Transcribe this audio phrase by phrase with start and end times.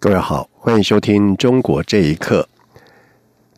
[0.00, 2.48] 各位好，欢迎收听《中国这一刻》。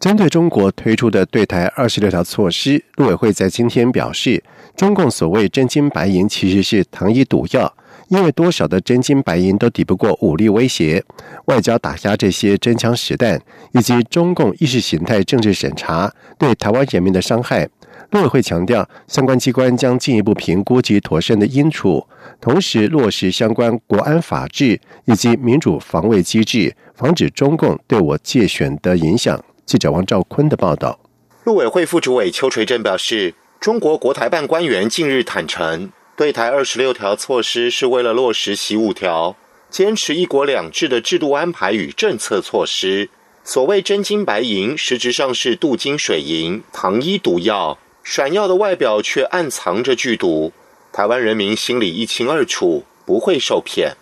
[0.01, 4.43] 针对中国推出的对台二十六条措施，陆委会在今天表示，
[4.75, 7.71] 中共所谓真金白银其实是糖衣毒药，
[8.09, 11.05] 因为多少的真金白银都抵不过武力威胁、
[11.45, 13.39] 外交打压这些真枪实弹，
[13.73, 17.69] 以及中共意识形态政治审查对台湾人民的伤害。
[18.11, 22.05] 陆委会强调，相关机关将进一步评估及妥善的应处，
[22.41, 29.41] 同时落实相关国安法制以及民主防卫机制，防止中共对我借选的影响。
[29.65, 30.99] 记者王兆坤的报道。
[31.45, 39.37] 陆委会副主委邱垂正表示，中国国台办官员近日坦诚，对台二十六条措施是为了落实习五条，
[39.71, 43.09] 坚持一国两制的制度安排与政策措施。
[43.45, 47.79] 所谓真金白银，实质上是镀金水银、糖衣毒药。
[48.03, 50.53] 闪耀的外表却暗藏着剧毒，
[50.93, 53.97] 台湾人民心里一清二楚，不会受骗。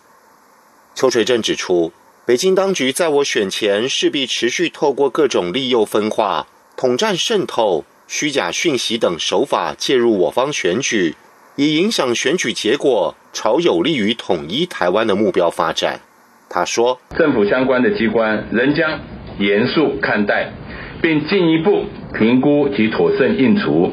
[0.95, 1.93] 邱垂正指出，
[2.25, 6.47] 北京当局在我选前势必持续透过各种利诱分化、
[6.77, 11.17] 统战渗透、虚假讯息等手法介入我方选举，
[11.57, 16.01] 以影响选举结果，朝有利于统一台湾的目标发展。
[16.49, 19.01] 他说：“政府相关的机关仍将
[19.39, 20.53] 严肃看待。”
[21.01, 21.85] 并进一步
[22.17, 23.92] 评估及妥善应处，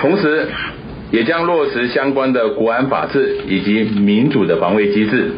[0.00, 0.48] 同时
[1.10, 5.32] 也将落实相关的国安法治以及民主的防卫机制，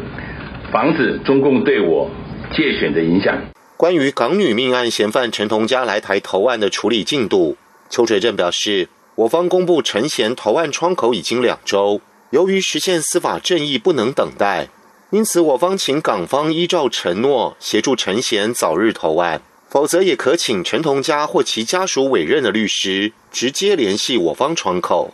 [0.71, 2.09] 防止中共对我
[2.51, 3.35] 借选的影响。
[3.75, 7.57] 关于港女命案嫌犯陈同佳来台投案的处理进度，
[7.89, 11.99] 邱垂正表示，我方公布陈贤投案窗口已经两周，
[12.29, 14.69] 由于实现司法正义不能等待，
[15.11, 19.41] 因此我方请港方依照承诺协助陈贤早日投案。
[19.73, 25.11] 否则，也可请陈同佳或其家属委任的律师直接联系我方窗口。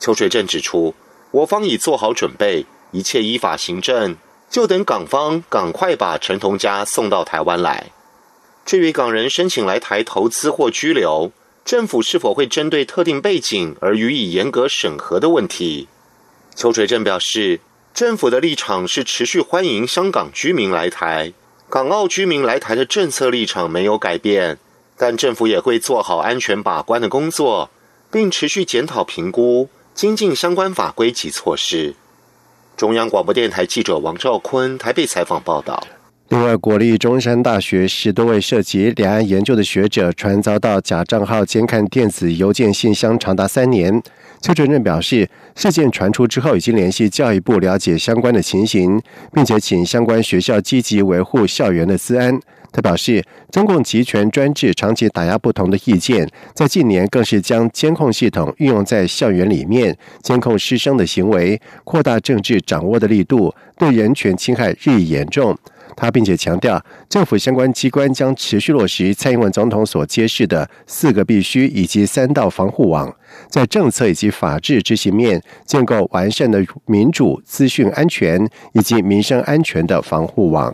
[0.00, 0.94] 邱水正指出，
[1.30, 4.16] 我方已做好准备，一切依法行政，
[4.48, 7.90] 就等港方赶快把陈同佳送到台湾来。
[8.64, 11.30] 至于港人申请来台投资或居留，
[11.66, 15.86] 政府是否会针对特定背景而予以严格审核的问题，
[16.56, 17.60] 邱水正表示，
[17.92, 21.34] 政府的立场是持续欢迎香港居民来台。
[21.70, 24.58] 港澳居民来台的政策立场没有改变，
[24.96, 27.68] 但政府也会做好安全把关的工作，
[28.10, 31.94] 并持续检讨评估、精进相关法规及措施。
[32.74, 35.86] 中央广播电台记者王兆坤台北采访报道。
[36.30, 44.02] 另外，国立中山大学十多位涉及两岸研究的学者，传遭到假账号监看电子邮件信箱长达三年。
[44.42, 49.00] 邱主任表示，事件传出之后，已经联系教育部了解相关的情形，
[49.32, 52.38] 并且请相关学校积极维护校园的治安。
[52.70, 65.56] 他表示，中共集权专制长期打压不同的意见，在近年更是将监控系统运用在校园里面，监控师生的行为，扩大政治掌握的力度，对人权侵害日益严重。
[65.96, 73.12] 他并且强调，政府相关机关将持续落实蔡英文总统所揭示的四个必须以及三道防护网，
[73.48, 80.72] 在政策以及法治执行面建构完善的民主、资讯安全以及民生安全的防护网。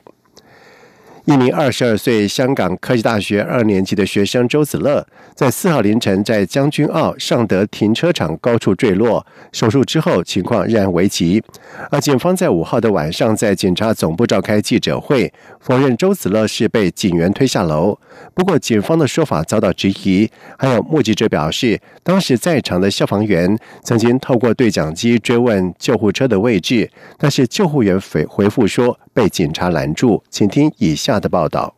[1.24, 11.42] 一名二十二岁香港科技大学二年级的学生周子乐，在四号凌晨在将军澳尚德停车场高处坠落，手术之后情况仍然危急。
[11.90, 17.98] 而警方在五号的晚上在警察总部召开记者会，否认周子乐是被警员推下楼。
[18.34, 20.30] 不过警方的说法遭到质疑。
[20.58, 30.22] 还有目击者表示，当时在场的消防员曾经透过对讲机追问救护车的位置，但是救护员回回复说被警察拦住。
[30.28, 31.13] 请听以下。
[31.19, 31.75] 的报道：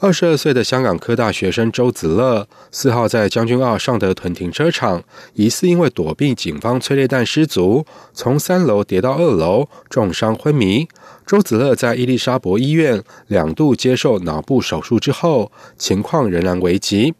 [0.00, 5.02] 二十二岁的香港科大学生周子乐，四号在将军澳尚德屯停车场，
[5.34, 10.88] 疑似因为躲避警方催泪弹失足，从三楼跌到二楼，重伤昏迷。
[11.24, 17.14] 周子乐在伊丽莎伯医院两度接受脑部手术之后，情况仍然危急。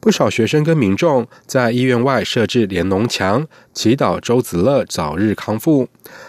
[0.00, 5.88] 不少学生跟民众在医院外设置连农墙，祈祷周子乐早日康复。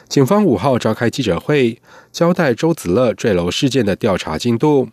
[0.09, 1.81] 警方五号召开记者会，
[2.11, 4.89] 交代周子乐坠楼事件的调查进度。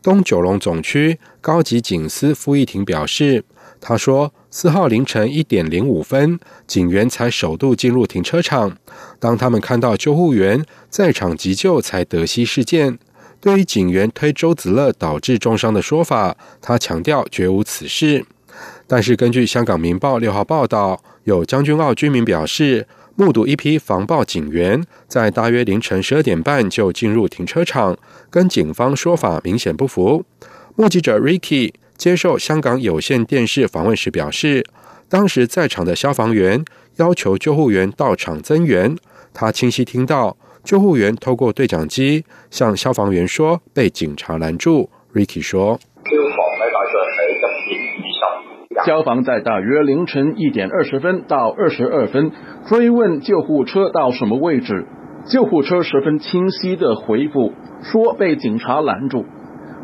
[0.00, 3.44] 东九龙总区高级警司傅义庭表示，
[3.80, 6.38] 他说，四号凌晨一点零五分，
[6.68, 8.78] 警员才首度进入停车场，
[9.18, 13.00] 当他们看到救护员在场急救，才得悉事件。
[13.40, 18.24] 对于警员推周子乐导致重伤的说法，他强调绝无此事。
[18.86, 27.96] 但是，根据香港《明报》六号报道，有将军澳居民表示，目睹一批防暴警员在大约凌晨十二点半就进入停车场，
[28.28, 30.24] 跟警方说法明显不符。
[30.76, 34.64] 目击者 Ricky 接受香港有线电视访问时表示，
[35.08, 36.64] 当时在场的消防员
[36.96, 38.96] 要求救护员到场增援，
[39.32, 44.90] 他清晰听到救护员透过对讲机向消防员说被警察拦住。
[45.12, 45.78] Ricky 说。
[48.84, 52.30] 消防在大约凌晨一点二十分到二十二分
[52.68, 54.86] 追问救护车到什么位置，
[55.26, 57.52] 救护车十分清晰的回复
[57.82, 59.26] 说被警察拦住。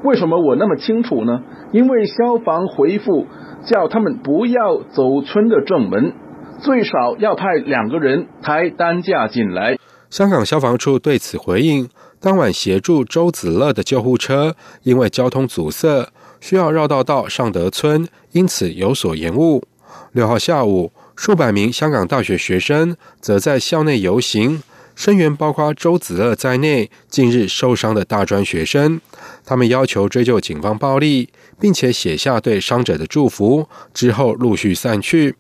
[0.05, 1.43] 为什么我那么清楚呢？
[1.73, 3.27] 因为消防回复
[3.65, 6.13] 叫他们不要走村的正门，
[6.61, 9.77] 最少要派两个人抬担架进来。
[10.11, 11.89] 香港消防处对此回应：
[12.21, 16.11] 当晚协助周子乐的救护车因为交通阻塞。
[16.39, 19.65] 需要绕道到尚德村，因此有所延误。
[20.13, 24.63] 六号下午，数百名香港大学学生则在校内游行，
[24.95, 29.01] 声援包括周子乐在内近日受伤的大专学生。
[29.45, 35.35] 他们要求追究警方暴力，并且写下对伤者的祝福，之后陆续散去。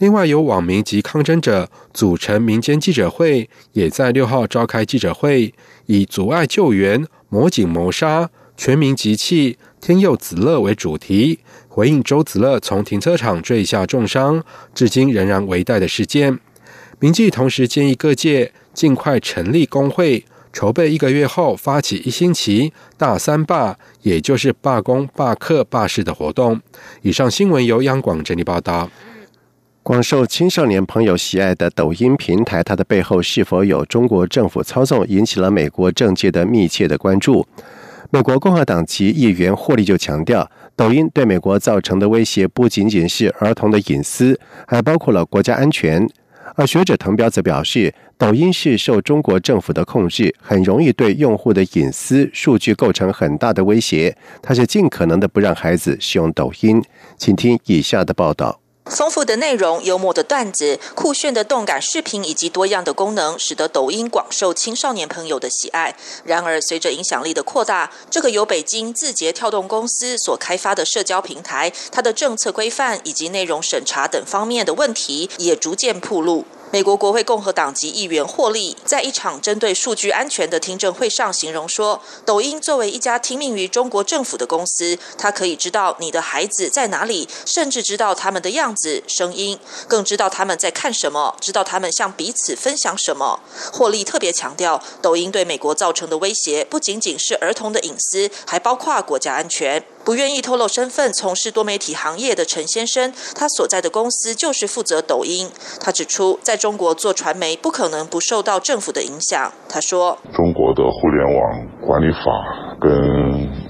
[0.00, 5.52] 另外，由网民及抗争者组成民间记者会，也在六号召开记者会，
[5.84, 9.58] 以阻碍救援、魔警谋杀、全民集气。
[9.78, 14.42] 天佑子乐为主题，回应周子乐从停车场坠下重伤，
[14.74, 16.38] 至今仍然为待的事件。
[16.98, 26.58] 民记同时建议各界尽快成立工会，筹备一个月后发起一星期大三罢，也就是罢工、罢课、罢市的活动。
[27.02, 28.90] 以上新闻由央广整理报道。
[29.90, 37.44] 广受青少年朋友喜爱的抖音平台，它的背后是否有中国政府操纵，引起了美国政界的密切的关注。
[38.10, 46.08] 美国共和党籍议员霍利就强调，抖音对美国造成的威胁不仅仅是儿童的隐私，还包括了国家安全。
[46.54, 54.16] 而学者滕彪则表示，抖音是受中国政府的控制，很容易对用户的隐私数据构成很大的威胁。
[54.40, 56.80] 他是尽可能的不让孩子使用抖音。
[57.16, 58.60] 请听以下的报道。
[58.86, 65.94] 丰富的内容、幽默的段子、酷炫的动感视频以及多样的功能，使得抖音广受青少年朋友的喜爱。
[66.24, 76.44] 然而，随着影响力的扩大，这个由北京字节跳动公司所开发的社交平台，它的政策规范以及内容审查等方面的问题也逐渐暴露。
[76.72, 89.58] 美国国会共和党籍议员霍利在一场针对数据安全的听证会上形容说：“抖音作为一家听命于中国政府的公司，它可以知道你的孩子在哪里，甚至知道他们的样子、声音，
[89.88, 93.40] 更知道他们在看什么，知道他们向彼此分享什么。”
[93.72, 99.84] 霍利特别强调，抖音对美国造成的威胁不仅仅是儿童的隐私，还包括国家安全。
[100.04, 105.50] 不愿意透露身份、从事多媒体行业的陈先生，他所在的公司就是负责抖音。
[105.80, 109.52] 他指出，在中国做传媒不可能不受到政府的影响。
[109.68, 112.20] 他说：“中国的互联网管理法
[112.80, 112.90] 跟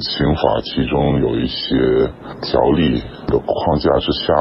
[0.01, 2.11] 刑法其中有一些
[2.43, 4.35] 条例的框架之下，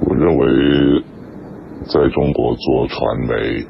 [0.00, 1.04] 我认为
[1.86, 2.98] 在中国做传
[3.28, 3.66] 媒，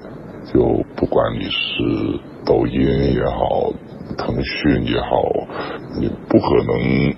[0.53, 3.73] 就不管你是抖音也好。”
[4.19, 5.07] 腾讯也好，
[5.99, 7.15] 你不可能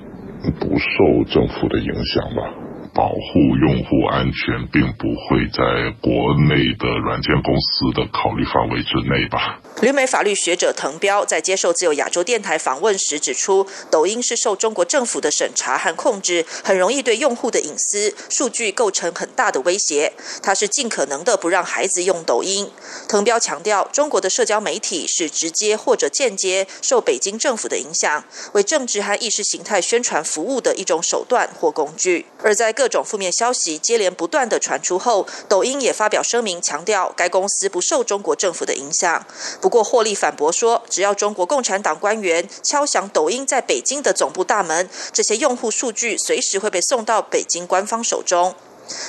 [0.61, 2.55] 不受政府的影响吧？
[2.95, 9.61] 保护用户安全，并不会在国内的软件公司的考虑范围之内吧？
[9.83, 20.13] 旅美法律学者滕彪在接受自由亚洲电台访问时指出，抖音是受中国政府的审查和控制，很容易对用户的隐私数据构成很大的威胁。
[20.41, 22.71] 他是尽可能的不让孩子用抖音。
[23.09, 32.27] 滕彪强调，中国的社交媒体是直接或者间接受北京政府的影响，为政治和意识形态宣传服务的一种手段或工具。
[32.43, 39.25] 而在各各种负面消息接连不断的传出后，抖音也发表声明，强调该公司不受中国政府的影响。
[39.59, 48.55] 不过，霍利反驳说，只要中国共产党官员敲响抖音在北京的总部大门，这些用户数据随时会被送到北京官方手中。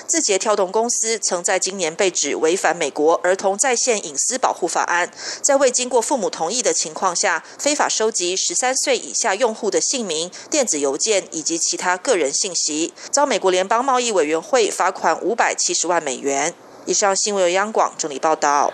[0.07, 16.53] 字节跳动公司曾在今年被指违反美国儿童在线隐私保护法案，在未经过父母同意的情况下，非法收集十三岁以下用户的姓名、电子邮件以及其他个人信息，遭美国联邦贸易委员会罚款五百七十万美元。
[16.85, 18.71] 以上新闻由央广整理报道。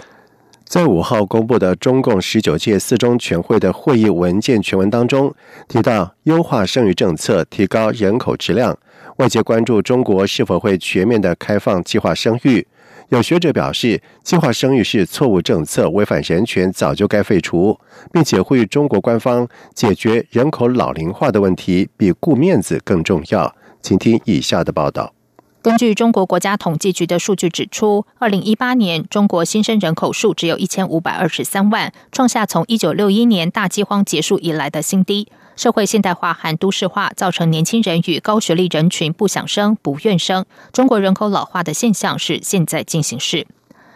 [0.68, 5.36] 在五号公布的中共十九届四中全会的会议文件全文当中，
[5.68, 8.78] 提到优化生育政策，提高人口质量。
[9.18, 12.66] 外界关注中国是否会全面的开放计划生育。
[13.10, 17.78] 有学者表示，计划生育是错误政策，违反人权，早就该废除，
[18.12, 23.54] 并且呼吁中国官方解决人口老龄化的问题，比顾面子更重要。
[23.82, 25.14] 请听以下的报道。
[25.62, 35.28] 根据中国国家统计局的数据指出，二零一八年中国新生人口数只有一千五百二十三万，创下从一九六一年大饥荒结束以来的新低。
[35.62, 43.46] 社会现代化和都市化造成年轻人与高学历人群不想生、不愿生，中国人口老化的现象是现在进行式。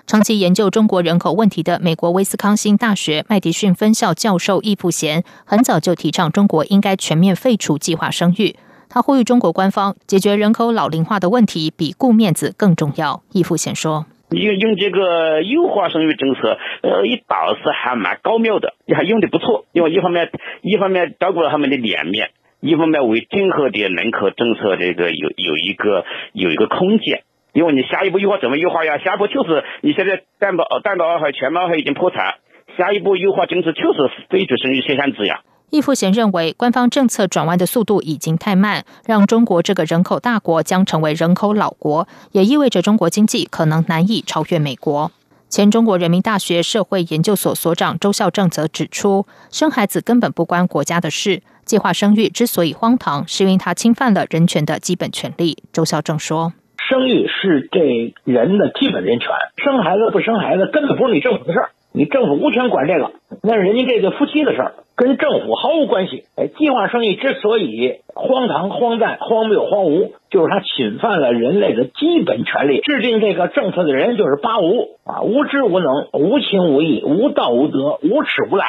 [0.05, 8.55] 长期研究中国人口问题的美国威斯康星大学麦迪逊分校教授易富贤，很早就提倡中国应该全面废除计划生育。
[8.87, 13.23] 他呼吁中国官方解决人口老龄化的问题，比顾面子更重要。
[13.31, 14.05] 易富贤说。
[14.35, 19.65] 用用这个优化生育政策，呃，一倒是还蛮高妙的，还用的不错。
[19.71, 20.29] 因为一方面，
[20.61, 27.23] 一方面照顾了他们的脸面，一方面为今后的人口政策这个有有一个有一个空间。
[27.53, 28.97] 因为你下一步优化怎么优化呀？
[28.97, 32.35] 下一步就是你现在蛋保蛋白二孩全毛还已经破产，
[32.77, 35.39] 下一步优化政策就是废除生育限制呀。
[35.71, 45.11] 易富贤认为，官方政策转弯的速度已经太慢，让中国这个人口大国将成为人口老国，也意味着中国经济可能难以超越美国。
[45.49, 55.63] 前中国人民大学社会研究所所长周孝正则指出，生孩子根本不关国家的事，计划生育之所以荒唐，是因为它侵犯了人权的基本权利。
[55.71, 56.53] 周孝正说
[56.89, 66.25] ：“生育是这人的基本人权，生孩子不生孩子根本不是你政府的事儿。”你政府无权管这个，那是人家这对夫妻的事儿，跟政府毫无关系。
[66.35, 72.81] 哎，计划生育之所以荒唐、荒诞、荒谬、荒芜，就是它侵犯了人类的基本权利。
[72.81, 78.65] 制定这个政策的人就是八无啊，无知无能、无情无义、无道无德、无耻无赖。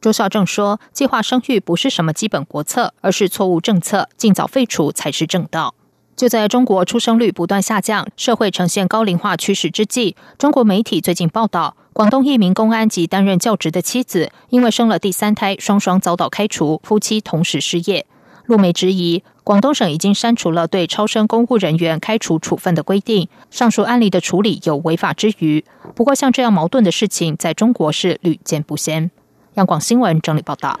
[0.00, 5.74] 周孝正说，计划生育不是什么基本国策，而是错误政策，尽早废除才是正道。
[6.16, 18.06] 就在中国出生率不断下降、社会呈现高龄化趋势之际，中国媒体最近报道，广东一名公安及担任教职的妻子，因为生了第三胎，双双遭到开除，夫妻同时失业。
[18.46, 25.62] 陆梅质疑，广东省已经删除了对超生公务人员开除处分的规定，上述案例的处理有违法之余。
[25.94, 29.10] 不过，像这样矛盾的事情，在中国是屡见不鲜。
[29.56, 30.80] 央广新闻整理报道。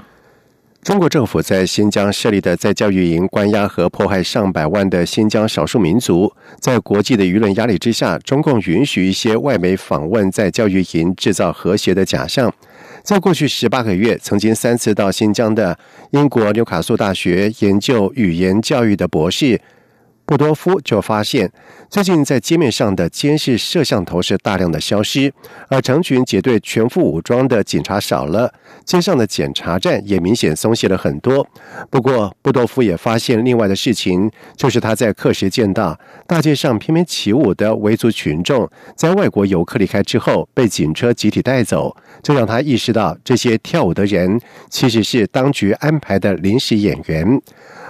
[0.82, 12.50] 中国政府在新疆设立的在教育营关押和迫害上百万的新疆少数民族，在国际的舆论压力之下，中共允许一些外媒访问在教育营，制造和谐的假象。
[13.02, 15.78] 在过去十八个月，曾经三次到新疆的
[16.12, 19.60] 英国纽卡素大学研究语言教育的博士。
[20.30, 21.50] 布多夫就发现，
[21.88, 25.34] 最近在街面上的监视摄像头是大量的消失，
[25.66, 31.44] 而成群结队、全副武装的警察少了，街上的检查站也明显松懈了很多。
[31.90, 47.42] 不过，布多夫也发现另外的事情，就是他在课时见到大街上翩翩起舞的维族群众，在外国游客离开之后被警车集体带走，这让他意识到这些跳舞的人其实是当局安排的临时演员。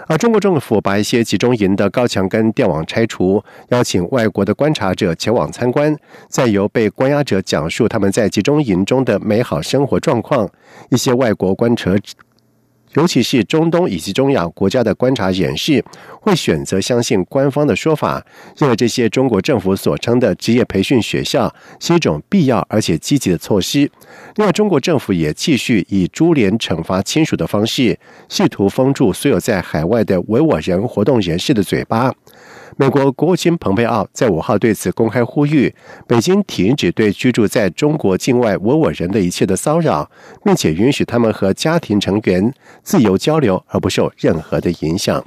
[0.07, 5.95] 而中国政府把一些集中营的高墙跟电网拆除，邀请外国的观察者前往参观，
[6.29, 10.49] 再由被关押者讲述他们在集中营中的美好生活状况。
[10.89, 11.95] 一些外国观察。
[12.95, 15.85] 尤其是中东以及中亚国家的观察人士，
[16.21, 18.25] 会选择相信官方的说法，
[18.57, 23.91] 认为这些中国政府所称的职业培训学校是一种必要而且积极的措施。
[24.37, 32.13] 另外，中国政府也继续以株连惩罚亲属的方式，试图封住所有在海外的维吾尔人活动人士的嘴巴。
[32.81, 35.75] 美国国务卿蓬佩奥在五号对此公开呼吁，
[36.07, 40.11] 北京停止对居住在中国境外维吾尔人的一切的骚扰，
[40.43, 42.51] 并且允许他们和家庭成员
[42.83, 45.23] 自由交流而不受任何的影响。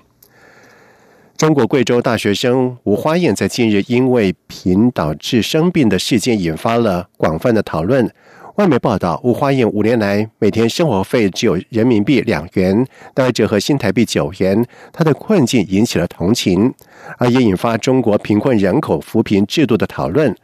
[1.37, 8.11] 中国贵州大学生吴花燕在近日因为贫导致生病的事件引发了广泛的讨论。
[8.57, 14.63] 外媒报道，吴花燕五年来每天生活费只有人民币两元，大概折合新台币九元。
[14.91, 16.71] 她的困境引起了同情，
[17.17, 20.35] 而也引发中国贫困人口扶贫制度的讨论。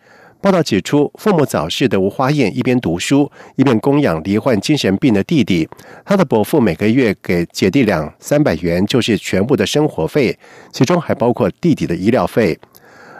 [0.42, 5.70] 报道指出，父母早逝的吴花燕一边读书，一边供养罹患精神病的弟弟。
[6.04, 10.36] 她的伯父每个月给姐弟两三百元，就是全部的生活费，
[10.72, 12.58] 其中还包括弟弟的医疗费。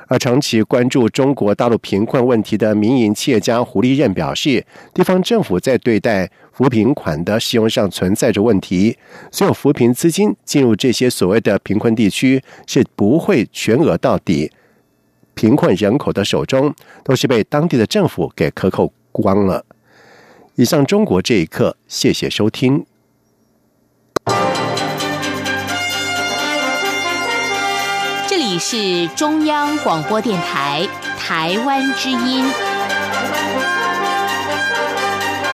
[0.10, 8.98] 而长期关注中国大陆贫困问题的民营企业家胡立任表示，地方政府在对待扶贫款的使用上存在着问题。
[9.32, 14.52] 所有扶贫资金进入这些所谓的贫困地区，是不会全额到底，
[15.36, 16.74] 贫困人口的手中
[17.04, 19.64] 都是被当地的政府给克扣光了。
[20.56, 22.84] 以上，中国这一刻，谢谢收听。
[28.60, 30.86] 是中央广播电台
[31.18, 32.69] 台湾之音。